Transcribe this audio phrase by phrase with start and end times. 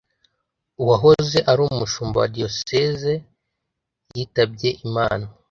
[0.81, 3.13] uwahoze ari umushumba wa diyosezi
[4.15, 5.25] yitabyeimana